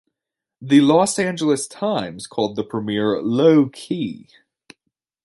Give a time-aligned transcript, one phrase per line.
[0.59, 4.27] The "Los Angeles Times" called the premiere "low-key".